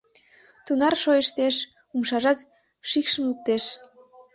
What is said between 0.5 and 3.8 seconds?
—Тунар шойыштеш, умшажат шикшым луктеш!